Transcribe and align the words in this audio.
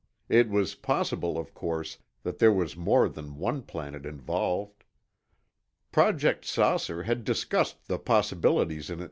It 0.29 0.49
was 0.49 0.73
possible, 0.73 1.37
of 1.37 1.53
course, 1.53 1.99
that 2.23 2.39
there 2.39 2.51
was 2.51 2.75
more 2.75 3.07
than 3.07 3.37
one 3.37 3.61
planet 3.61 4.03
involved. 4.03 4.83
Project 5.91 6.43
"Saucer" 6.43 7.03
had 7.03 7.23
discussed 7.23 7.87
the 7.87 7.99
possibilities 7.99 8.89
in 8.89 8.97
it! 8.99 8.99